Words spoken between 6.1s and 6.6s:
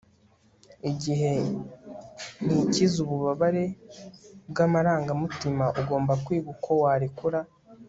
kwiga